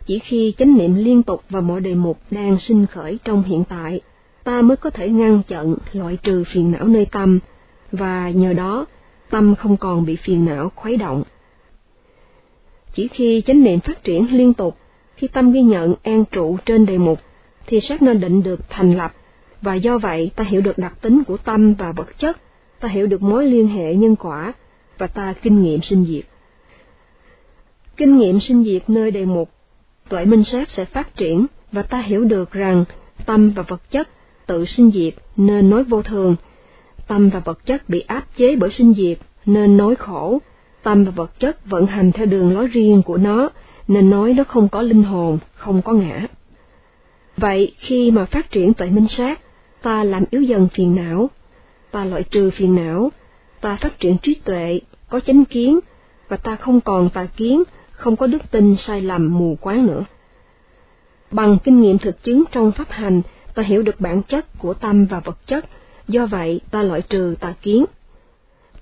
chỉ 0.05 0.19
khi 0.19 0.53
chánh 0.57 0.77
niệm 0.77 0.95
liên 0.95 1.23
tục 1.23 1.43
vào 1.49 1.61
mọi 1.61 1.81
đề 1.81 1.95
mục 1.95 2.17
đang 2.31 2.57
sinh 2.59 2.85
khởi 2.85 3.19
trong 3.23 3.43
hiện 3.43 3.63
tại, 3.69 4.01
ta 4.43 4.61
mới 4.61 4.77
có 4.77 4.89
thể 4.89 5.09
ngăn 5.09 5.41
chặn, 5.47 5.75
loại 5.93 6.17
trừ 6.23 6.43
phiền 6.47 6.71
não 6.71 6.87
nơi 6.87 7.05
tâm, 7.05 7.39
và 7.91 8.29
nhờ 8.29 8.53
đó 8.53 8.85
tâm 9.29 9.55
không 9.55 9.77
còn 9.77 10.05
bị 10.05 10.15
phiền 10.15 10.45
não 10.45 10.71
khuấy 10.75 10.97
động. 10.97 11.23
Chỉ 12.93 13.07
khi 13.07 13.41
chánh 13.41 13.63
niệm 13.63 13.79
phát 13.79 14.03
triển 14.03 14.27
liên 14.31 14.53
tục, 14.53 14.77
khi 15.15 15.27
tâm 15.27 15.51
ghi 15.51 15.61
nhận 15.61 15.95
an 16.03 16.25
trụ 16.31 16.57
trên 16.65 16.85
đề 16.85 16.97
mục, 16.97 17.19
thì 17.67 17.79
sát 17.79 18.01
nên 18.01 18.19
định 18.19 18.43
được 18.43 18.59
thành 18.69 18.97
lập, 18.97 19.13
và 19.61 19.73
do 19.73 19.97
vậy 19.97 20.31
ta 20.35 20.43
hiểu 20.43 20.61
được 20.61 20.77
đặc 20.77 20.93
tính 21.01 21.23
của 21.23 21.37
tâm 21.37 21.73
và 21.73 21.91
vật 21.91 22.17
chất, 22.17 22.37
ta 22.79 22.87
hiểu 22.87 23.07
được 23.07 23.21
mối 23.21 23.45
liên 23.45 23.67
hệ 23.67 23.95
nhân 23.95 24.15
quả, 24.15 24.53
và 24.97 25.07
ta 25.07 25.33
kinh 25.41 25.63
nghiệm 25.63 25.81
sinh 25.81 26.05
diệt. 26.05 26.23
Kinh 27.97 28.17
nghiệm 28.17 28.39
sinh 28.39 28.63
diệt 28.63 28.89
nơi 28.89 29.11
đề 29.11 29.25
mục, 29.25 29.49
tuệ 30.09 30.25
minh 30.25 30.43
sát 30.43 30.69
sẽ 30.69 30.85
phát 30.85 31.15
triển, 31.15 31.45
và 31.71 31.81
ta 31.81 32.01
hiểu 32.01 32.23
được 32.25 32.51
rằng 32.51 32.85
tâm 33.25 33.49
và 33.49 33.61
vật 33.61 33.91
chất 33.91 34.09
tự 34.45 34.65
sinh 34.65 34.91
diệt 34.91 35.13
nên 35.37 35.69
nói 35.69 35.83
vô 35.83 36.01
thường, 36.01 36.35
tâm 37.07 37.29
và 37.29 37.39
vật 37.39 37.65
chất 37.65 37.89
bị 37.89 37.99
áp 37.99 38.23
chế 38.37 38.55
bởi 38.55 38.69
sinh 38.69 38.93
diệt 38.93 39.17
nên 39.45 39.77
nói 39.77 39.95
khổ, 39.95 40.39
tâm 40.83 41.03
và 41.03 41.11
vật 41.11 41.39
chất 41.39 41.65
vận 41.65 41.85
hành 41.85 42.11
theo 42.11 42.25
đường 42.25 42.53
lối 42.53 42.67
riêng 42.67 43.01
của 43.03 43.17
nó 43.17 43.49
nên 43.87 44.09
nói 44.09 44.33
nó 44.33 44.43
không 44.43 44.69
có 44.69 44.81
linh 44.81 45.03
hồn, 45.03 45.39
không 45.53 45.81
có 45.81 45.93
ngã. 45.93 46.27
Vậy 47.37 47.73
khi 47.77 48.11
mà 48.11 48.25
phát 48.25 48.51
triển 48.51 48.73
tuệ 48.73 48.89
minh 48.89 49.07
sát, 49.07 49.39
ta 49.81 50.03
làm 50.03 50.23
yếu 50.31 50.41
dần 50.41 50.69
phiền 50.73 50.95
não, 50.95 51.29
ta 51.91 52.05
loại 52.05 52.23
trừ 52.23 52.51
phiền 52.51 52.75
não, 52.75 53.11
ta 53.61 53.75
phát 53.75 53.99
triển 53.99 54.17
trí 54.17 54.35
tuệ, 54.35 54.79
có 55.09 55.19
chánh 55.19 55.45
kiến, 55.45 55.79
và 56.27 56.37
ta 56.37 56.55
không 56.55 56.81
còn 56.81 57.09
tà 57.09 57.25
kiến, 57.25 57.63
không 57.91 58.15
có 58.15 58.27
đức 58.27 58.51
tin 58.51 58.75
sai 58.75 59.01
lầm 59.01 59.37
mù 59.37 59.57
quáng 59.61 59.85
nữa. 59.85 60.03
Bằng 61.31 61.57
kinh 61.63 61.81
nghiệm 61.81 61.97
thực 61.97 62.23
chứng 62.23 62.43
trong 62.51 62.71
pháp 62.71 62.89
hành, 62.91 63.21
ta 63.55 63.63
hiểu 63.63 63.81
được 63.81 63.99
bản 63.99 64.23
chất 64.23 64.45
của 64.59 64.73
tâm 64.73 65.05
và 65.05 65.19
vật 65.19 65.37
chất, 65.47 65.65
do 66.07 66.25
vậy 66.25 66.61
ta 66.71 66.83
loại 66.83 67.01
trừ 67.01 67.35
tà 67.39 67.53
kiến. 67.61 67.85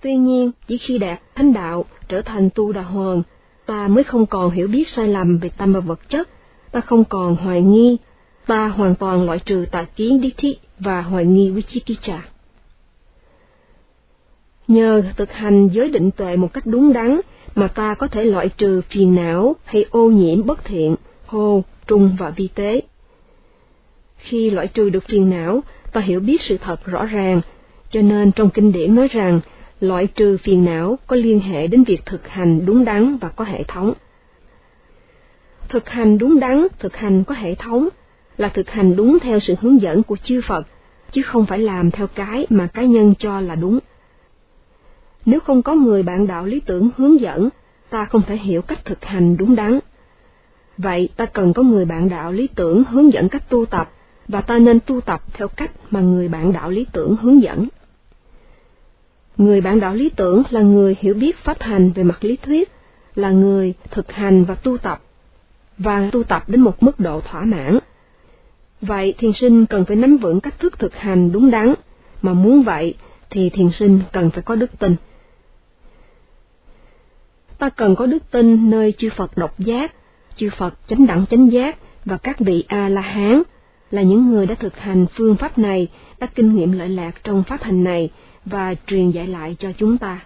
Tuy 0.02 0.16
nhiên, 0.16 0.52
chỉ 0.68 0.78
khi 0.78 0.98
đạt 0.98 1.22
thánh 1.36 1.54
đạo 1.54 1.86
trở 2.08 2.22
thành 2.22 2.50
tu 2.56 2.72
đà 2.72 2.82
hoàng, 2.82 3.24
ta 3.66 3.88
mới 3.88 4.04
không 4.04 4.26
còn 4.26 4.52
hiểu 4.52 4.68
biết 4.68 4.88
sai 4.90 5.08
lầm 5.08 5.38
về 5.38 5.50
tâm 5.58 5.74
và 5.74 5.80
vật 5.80 6.10
chất, 6.10 6.30
ta 6.72 6.82
không 6.82 7.04
còn 7.04 7.36
hoài 7.36 7.62
nghi, 7.62 7.98
ta 8.48 8.68
hoàn 8.68 8.96
toàn 8.96 9.26
loại 9.26 9.40
trừ 9.40 9.66
tà 9.72 9.84
kiến 9.84 10.22
đi 10.22 10.34
thị 10.38 10.58
và 10.80 11.02
hoài 11.02 11.26
nghi 11.26 11.50
Vichikicha. 11.50 12.22
Nhờ 14.68 15.04
thực 15.18 15.32
hành 15.32 15.68
giới 15.68 15.90
định 15.90 16.12
tuệ 16.12 16.36
một 16.36 16.54
cách 16.54 16.66
đúng 16.66 16.94
đắn 16.94 17.20
mà 17.56 17.68
ta 17.68 17.94
có 17.94 18.08
thể 18.08 18.24
loại 18.24 18.50
trừ 18.50 18.82
phiền 18.90 19.16
não 19.16 19.56
hay 19.64 19.86
ô 19.92 20.10
nhiễm 20.10 20.46
bất 20.46 20.66
thiện, 20.66 20.96
hô, 21.26 21.64
trung 21.88 22.16
và 22.20 22.30
vi 22.30 22.50
tế. 22.56 22.82
Khi 24.18 24.50
loại 24.50 24.68
trừ 24.68 24.90
được 24.90 25.04
phiền 25.04 25.30
não, 25.30 25.62
ta 25.92 26.02
hiểu 26.02 26.20
biết 26.20 26.42
sự 26.42 26.58
thật 26.58 26.86
rõ 26.86 27.06
ràng, 27.06 27.42
cho 27.90 28.02
nên 28.02 28.32
trong 28.32 28.50
kinh 28.50 28.72
điển 28.72 28.96
nói 28.96 29.08
rằng 29.08 29.40
loại 29.82 30.08
trừ 30.08 30.38
phiền 30.38 30.66
não 30.66 31.00
có 31.08 31.16
liên 31.16 31.40
hệ 31.40 31.68
đến 31.68 31.84
việc 31.84 32.06
thực 32.06 32.28
hành 32.28 32.66
đúng 32.66 32.86
đắn 32.86 33.18
và 33.18 33.30
có 33.30 33.46
hệ 33.46 33.64
thống. 33.64 33.94
Thực 35.70 35.90
hành 35.90 36.18
đúng 36.18 36.40
đắn, 36.40 36.68
thực 36.80 36.96
hành 36.96 37.24
có 37.24 37.36
hệ 37.36 37.56
thống 37.56 37.90
là 38.38 38.50
thực 38.50 38.70
hành 38.70 38.96
đúng 38.96 39.20
theo 39.20 39.40
sự 39.40 39.56
hướng 39.62 39.82
dẫn 39.82 40.04
của 40.04 40.18
chư 40.24 40.42
Phật, 40.48 40.68
chứ 41.12 41.22
không 41.22 41.46
phải 41.46 41.60
làm 41.60 41.92
theo 41.92 42.08
cái 42.08 42.48
mà 42.50 42.68
cá 42.68 42.82
nhân 42.82 43.14
cho 43.20 43.40
là 43.40 43.56
đúng. 43.56 43.80
Nếu 45.26 45.40
không 45.40 45.62
có 45.62 45.74
người 45.74 46.04
bạn 46.04 46.28
đạo 46.28 46.46
lý 46.46 46.60
tưởng 46.60 46.90
hướng 46.98 47.20
dẫn, 47.20 47.50
ta 47.90 48.06
không 48.06 48.22
thể 48.28 48.38
hiểu 48.38 48.62
cách 48.62 48.86
thực 48.86 49.06
hành 49.06 49.38
đúng 49.38 49.56
đắn. 49.56 49.80
Vậy 50.78 51.10
ta 51.16 51.26
cần 51.26 51.54
có 51.54 51.64
người 51.64 51.86
bạn 51.86 52.10
đạo 52.10 52.32
lý 52.32 52.48
tưởng 52.56 52.84
hướng 52.84 53.14
dẫn 53.14 53.30
cách 53.30 53.50
tu 53.50 53.66
tập, 53.66 53.92
và 54.28 54.42
ta 54.42 54.58
nên 54.58 54.80
tu 54.80 55.02
tập 55.02 55.22
theo 55.34 55.48
cách 55.48 55.72
mà 55.90 56.02
người 56.02 56.28
bạn 56.28 56.54
đạo 56.54 56.70
lý 56.70 56.86
tưởng 56.94 57.16
hướng 57.22 57.42
dẫn. 57.42 57.68
Người 59.42 59.62
bạn 59.62 59.80
đạo 59.80 59.94
lý 59.94 60.10
tưởng 60.10 60.44
là 60.50 60.62
người 60.62 60.96
hiểu 61.00 61.14
biết 61.14 61.38
pháp 61.38 61.62
hành 61.62 61.92
về 61.92 62.04
mặt 62.04 62.24
lý 62.24 62.36
thuyết, 62.36 62.72
là 63.16 63.32
người 63.32 63.74
thực 63.92 64.12
hành 64.12 64.44
và 64.44 64.56
tu 64.56 64.78
tập, 64.78 65.02
và 65.78 66.10
tu 66.12 66.24
tập 66.24 66.44
đến 66.50 66.62
một 66.62 66.84
mức 66.84 67.00
độ 67.00 67.22
thỏa 67.22 67.46
mãn. 67.46 67.80
Vậy 68.82 69.14
thiền 69.18 69.32
sinh 69.34 69.66
cần 69.66 69.86
phải 69.86 69.96
nắm 69.96 70.18
vững 70.18 70.40
cách 70.40 70.60
thức 70.60 70.80
thực 70.80 70.96
hành 70.96 71.32
đúng 71.32 71.52
đắn, 71.52 71.74
mà 72.22 72.34
muốn 72.34 72.64
vậy 72.64 72.94
thì 73.30 73.50
thiền 73.50 73.70
sinh 73.80 74.02
cần 74.12 74.30
phải 74.30 74.42
có 74.42 74.56
đức 74.56 74.80
tin. 74.80 74.96
Ta 77.58 77.70
cần 77.70 77.96
có 77.96 78.06
đức 78.06 78.32
tin 78.32 78.70
nơi 78.70 78.94
chư 78.98 79.10
Phật 79.10 79.38
độc 79.38 79.60
giác, 79.60 79.94
chư 80.36 80.50
Phật 80.58 80.74
chánh 80.88 81.08
đẳng 81.08 81.26
chánh 81.30 81.52
giác 81.52 81.78
và 82.06 82.18
các 82.18 82.40
vị 82.40 82.64
A-la-hán 82.68 83.44
là 83.92 84.02
những 84.02 84.32
người 84.32 84.46
đã 84.46 84.56
thực 84.56 84.78
hành 84.78 85.06
phương 85.14 85.36
pháp 85.36 85.58
này, 85.58 85.88
đã 86.20 86.28
kinh 86.36 86.56
nghiệm 86.56 86.72
lợi 86.72 86.90
lạc 86.90 87.24
trong 87.24 87.44
pháp 87.44 87.64
hành 87.64 87.84
này 87.84 88.10
và 88.46 88.76
truyền 88.88 89.12
dạy 89.12 89.28
lại 89.28 89.56
cho 89.60 89.72
chúng 89.78 89.98
ta. 89.98 90.20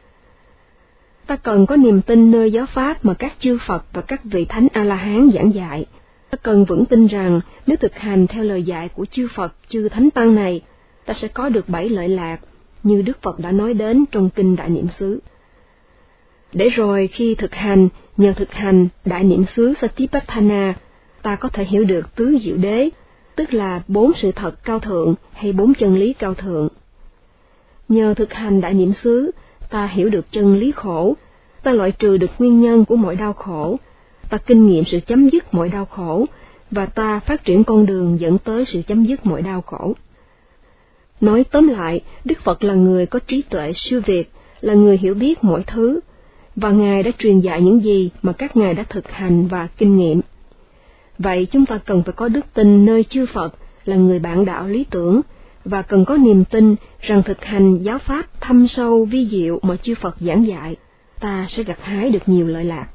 Ta 1.27 1.35
cần 1.35 1.65
có 1.65 1.75
niềm 1.75 2.01
tin 2.01 2.31
nơi 2.31 2.51
giáo 2.51 2.65
pháp 2.65 3.05
mà 3.05 3.13
các 3.13 3.33
chư 3.39 3.57
Phật 3.67 3.85
và 3.93 4.01
các 4.01 4.23
vị 4.23 4.45
thánh 4.45 4.67
A-la-hán 4.73 5.29
giảng 5.33 5.53
dạy. 5.53 5.85
Ta 6.29 6.37
cần 6.43 6.65
vững 6.65 6.85
tin 6.85 7.07
rằng 7.07 7.41
nếu 7.67 7.77
thực 7.77 7.95
hành 7.95 8.27
theo 8.27 8.43
lời 8.43 8.63
dạy 8.63 8.89
của 8.89 9.05
chư 9.05 9.27
Phật, 9.35 9.53
chư 9.69 9.89
thánh 9.89 10.11
tăng 10.11 10.35
này, 10.35 10.61
ta 11.05 11.13
sẽ 11.13 11.27
có 11.27 11.49
được 11.49 11.69
bảy 11.69 11.89
lợi 11.89 12.09
lạc, 12.09 12.39
như 12.83 13.01
Đức 13.01 13.21
Phật 13.21 13.39
đã 13.39 13.51
nói 13.51 13.73
đến 13.73 14.05
trong 14.11 14.29
kinh 14.29 14.55
Đại 14.55 14.69
Niệm 14.69 14.87
xứ. 14.99 15.19
Để 16.53 16.69
rồi 16.69 17.07
khi 17.07 17.35
thực 17.35 17.55
hành, 17.55 17.89
nhờ 18.17 18.33
thực 18.33 18.53
hành 18.53 18.87
Đại 19.05 19.23
Niệm 19.23 19.45
xứ 19.55 19.73
Satipatthana, 19.81 20.73
ta 21.21 21.35
có 21.35 21.49
thể 21.49 21.63
hiểu 21.63 21.83
được 21.83 22.15
tứ 22.15 22.37
diệu 22.43 22.57
đế, 22.57 22.89
tức 23.35 23.53
là 23.53 23.81
bốn 23.87 24.11
sự 24.13 24.31
thật 24.31 24.63
cao 24.63 24.79
thượng 24.79 25.15
hay 25.31 25.53
bốn 25.53 25.73
chân 25.73 25.95
lý 25.95 26.13
cao 26.13 26.33
thượng. 26.33 26.67
Nhờ 27.89 28.13
thực 28.13 28.33
hành 28.33 28.61
đại 28.61 28.73
niệm 28.73 28.93
xứ, 29.03 29.31
ta 29.69 29.87
hiểu 29.87 30.09
được 30.09 30.25
chân 30.31 30.55
lý 30.55 30.71
khổ, 30.71 31.15
ta 31.63 31.71
loại 31.71 31.91
trừ 31.91 32.17
được 32.17 32.31
nguyên 32.39 32.61
nhân 32.61 32.85
của 32.85 32.95
mọi 32.95 33.15
đau 33.15 33.33
khổ, 33.33 33.77
ta 34.29 34.37
kinh 34.37 34.67
nghiệm 34.67 34.83
sự 34.85 34.99
chấm 34.99 35.29
dứt 35.29 35.53
mọi 35.53 35.69
đau 35.69 35.85
khổ, 35.85 36.25
và 36.71 36.85
ta 36.85 37.19
phát 37.19 37.45
triển 37.45 37.63
con 37.63 37.85
đường 37.85 38.19
dẫn 38.19 38.37
tới 38.37 38.65
sự 38.65 38.81
chấm 38.81 39.05
dứt 39.05 39.25
mọi 39.25 39.41
đau 39.41 39.61
khổ. 39.61 39.93
Nói 41.21 41.43
tóm 41.43 41.67
lại, 41.67 42.01
Đức 42.25 42.39
Phật 42.43 42.63
là 42.63 42.73
người 42.73 43.05
có 43.05 43.19
trí 43.19 43.41
tuệ 43.41 43.71
siêu 43.75 44.01
việt, 44.05 44.31
là 44.61 44.73
người 44.73 44.97
hiểu 44.97 45.13
biết 45.13 45.43
mọi 45.43 45.63
thứ, 45.67 45.99
và 46.55 46.71
Ngài 46.71 47.03
đã 47.03 47.11
truyền 47.17 47.39
dạy 47.39 47.61
những 47.61 47.83
gì 47.83 48.09
mà 48.21 48.33
các 48.33 48.57
Ngài 48.57 48.73
đã 48.73 48.83
thực 48.83 49.11
hành 49.11 49.47
và 49.47 49.67
kinh 49.77 49.95
nghiệm. 49.95 50.21
Vậy 51.19 51.47
chúng 51.51 51.65
ta 51.65 51.77
cần 51.77 52.03
phải 52.03 52.13
có 52.13 52.27
đức 52.27 52.45
tin 52.53 52.85
nơi 52.85 53.03
chư 53.03 53.25
Phật 53.25 53.53
là 53.85 53.95
người 53.95 54.19
bạn 54.19 54.45
đạo 54.45 54.67
lý 54.67 54.85
tưởng, 54.89 55.21
và 55.65 55.81
cần 55.81 56.05
có 56.05 56.17
niềm 56.17 56.45
tin 56.45 56.75
rằng 56.99 57.23
thực 57.23 57.45
hành 57.45 57.77
giáo 57.77 57.99
pháp 57.99 58.41
thâm 58.41 58.67
sâu 58.67 59.05
vi 59.05 59.27
diệu 59.31 59.59
mà 59.61 59.75
chư 59.75 59.95
Phật 59.95 60.15
giảng 60.19 60.47
dạy, 60.47 60.75
ta 61.19 61.45
sẽ 61.49 61.63
gặt 61.63 61.77
hái 61.81 62.09
được 62.09 62.23
nhiều 62.25 62.47
lợi 62.47 62.63
lạc. 62.63 62.87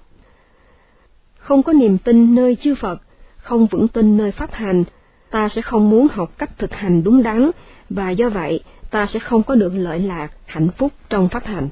Không 1.38 1.62
có 1.62 1.72
niềm 1.72 1.98
tin 1.98 2.34
nơi 2.34 2.56
chư 2.56 2.74
Phật, 2.74 3.02
không 3.36 3.66
vững 3.66 3.88
tin 3.88 4.16
nơi 4.16 4.32
pháp 4.32 4.52
hành, 4.52 4.84
ta 5.30 5.48
sẽ 5.48 5.62
không 5.62 5.90
muốn 5.90 6.08
học 6.10 6.38
cách 6.38 6.58
thực 6.58 6.72
hành 6.72 7.02
đúng 7.02 7.22
đắn, 7.22 7.50
và 7.90 8.10
do 8.10 8.28
vậy 8.28 8.60
ta 8.90 9.06
sẽ 9.06 9.20
không 9.20 9.42
có 9.42 9.54
được 9.54 9.72
lợi 9.74 10.00
lạc, 10.00 10.28
hạnh 10.46 10.68
phúc 10.70 10.92
trong 11.08 11.28
pháp 11.28 11.44
hành. 11.44 11.68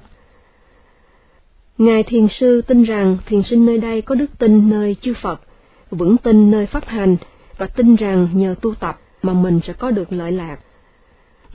Ngài 1.79 2.03
Thiền 2.03 2.29
Sư 2.29 2.63
tin 2.63 2.83
rằng 2.83 3.17
thiền 3.27 3.43
sinh 3.43 3.67
nơi 3.67 3.79
đây 3.79 4.03
có 4.03 4.15
đức 4.15 4.39
tin 4.39 4.71
nơi 4.71 4.97
chư 5.01 5.15
Phật, 5.23 5.41
vững 5.91 6.17
tin 6.17 6.51
nơi 6.51 6.67
pháp 6.67 6.85
hành, 6.87 7.17
và 7.59 7.67
tin 7.67 7.97
rằng 7.97 8.29
nhờ 8.33 8.55
tu 8.63 8.75
tập 8.75 9.01
mà 9.23 9.33
mình 9.33 9.61
sẽ 9.65 9.73
có 9.73 9.91
được 9.91 10.13
lợi 10.13 10.33
lạc. 10.33 10.59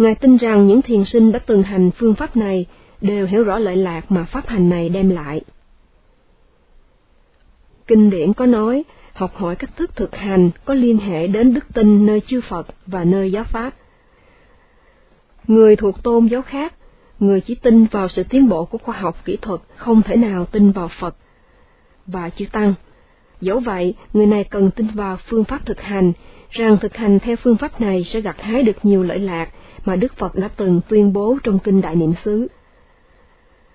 Ngài 0.03 0.15
tin 0.15 0.37
rằng 0.37 0.67
những 0.67 0.81
thiền 0.81 1.05
sinh 1.05 1.31
đã 1.31 1.39
từng 1.39 1.63
hành 1.63 1.91
phương 1.91 2.15
pháp 2.15 2.37
này 2.37 2.65
đều 3.01 3.27
hiểu 3.27 3.43
rõ 3.43 3.57
lợi 3.59 3.75
lạc 3.75 4.11
mà 4.11 4.23
pháp 4.23 4.47
hành 4.47 4.69
này 4.69 4.89
đem 4.89 5.09
lại. 5.09 5.41
Kinh 7.87 8.09
điển 8.09 8.33
có 8.33 8.45
nói, 8.45 8.83
học 9.13 9.35
hỏi 9.35 9.55
cách 9.55 9.69
thức 9.75 9.95
thực 9.95 10.15
hành 10.15 10.49
có 10.65 10.73
liên 10.73 10.97
hệ 10.97 11.27
đến 11.27 11.53
đức 11.53 11.73
tin 11.73 12.05
nơi 12.05 12.21
chư 12.21 12.41
Phật 12.41 12.67
và 12.87 13.03
nơi 13.03 13.31
giáo 13.31 13.43
pháp. 13.43 13.73
Người 15.47 15.75
thuộc 15.75 16.03
tôn 16.03 16.25
giáo 16.25 16.41
khác, 16.41 16.73
người 17.19 17.41
chỉ 17.41 17.55
tin 17.55 17.85
vào 17.85 18.09
sự 18.09 18.23
tiến 18.23 18.49
bộ 18.49 18.65
của 18.65 18.77
khoa 18.77 18.97
học 18.97 19.25
kỹ 19.25 19.37
thuật 19.41 19.61
không 19.75 20.01
thể 20.01 20.15
nào 20.15 20.45
tin 20.45 20.71
vào 20.71 20.89
Phật 20.99 21.15
và 22.07 22.29
chư 22.29 22.45
Tăng. 22.51 22.73
Dẫu 23.41 23.59
vậy, 23.59 23.95
người 24.13 24.25
này 24.25 24.43
cần 24.43 24.71
tin 24.71 24.87
vào 24.87 25.17
phương 25.17 25.43
pháp 25.43 25.65
thực 25.65 25.81
hành, 25.81 26.13
rằng 26.49 26.77
thực 26.81 26.97
hành 26.97 27.19
theo 27.19 27.35
phương 27.35 27.57
pháp 27.57 27.81
này 27.81 28.03
sẽ 28.03 28.21
gặt 28.21 28.41
hái 28.41 28.63
được 28.63 28.85
nhiều 28.85 29.03
lợi 29.03 29.19
lạc 29.19 29.49
mà 29.85 29.95
Đức 29.95 30.13
Phật 30.17 30.35
đã 30.35 30.49
từng 30.55 30.81
tuyên 30.87 31.13
bố 31.13 31.37
trong 31.43 31.59
kinh 31.59 31.81
Đại 31.81 31.95
Niệm 31.95 32.13
xứ. 32.23 32.47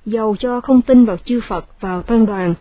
Dầu 0.05 0.37
cho 0.37 0.61
không 0.61 0.83
tin 0.83 1.05
vào 1.05 1.17
chư 1.17 1.41
Phật, 1.49 1.81
vào 1.81 2.03
tăng 2.03 2.27
đoàn, 2.27 2.55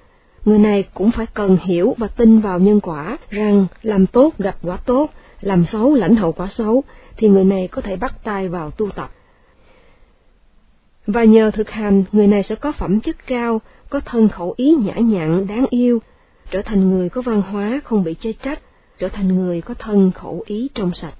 người 0.45 0.59
này 0.59 0.83
cũng 0.93 1.11
phải 1.11 1.25
cần 1.25 1.57
hiểu 1.61 1.95
và 1.97 2.07
tin 2.07 2.39
vào 2.39 2.59
nhân 2.59 2.79
quả, 2.81 3.17
rằng 3.29 3.67
làm 3.81 4.05
tốt 4.07 4.33
gặp 4.37 4.55
quả 4.61 4.77
tốt, 4.77 5.09
làm 5.41 5.65
xấu 5.65 5.93
lãnh 5.93 6.15
hậu 6.15 6.31
quả 6.31 6.47
xấu, 6.55 6.83
thì 7.17 7.29
người 7.29 7.45
này 7.45 7.67
có 7.67 7.81
thể 7.81 7.95
bắt 7.95 8.23
tay 8.23 8.49
vào 8.49 8.71
tu 8.71 8.89
tập. 8.89 9.11
Và 11.07 11.23
nhờ 11.23 11.51
thực 11.51 11.69
hành, 11.69 12.03
người 12.11 12.27
này 12.27 12.43
sẽ 12.43 12.55
có 12.55 12.71
phẩm 12.71 12.99
chất 12.99 13.27
cao, 13.27 13.61
có 13.89 13.99
thân 13.99 14.29
khẩu 14.29 14.53
ý 14.57 14.75
nhã 14.75 14.93
nhặn, 14.93 15.47
đáng 15.47 15.65
yêu, 15.69 15.99
trở 16.51 16.61
thành 16.61 16.91
người 16.91 17.09
có 17.09 17.21
văn 17.21 17.41
hóa 17.41 17.81
không 17.83 18.03
bị 18.03 18.13
chê 18.13 18.33
trách, 18.33 18.59
trở 18.99 19.09
thành 19.09 19.27
người 19.27 19.61
có 19.61 19.73
thân 19.73 20.11
khẩu 20.11 20.43
ý 20.45 20.69
trong 20.73 20.91
sạch 20.93 21.13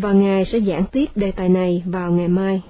và 0.00 0.12
Ngài 0.12 0.44
sẽ 0.44 0.60
giảng 0.60 0.84
tiếp 0.92 1.06
đề 1.14 1.32
tài 1.32 1.48
này 1.48 1.82
vào 1.86 2.12
ngày 2.12 2.28
mai. 2.28 2.62